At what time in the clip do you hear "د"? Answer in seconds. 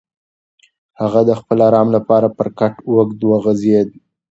1.29-1.31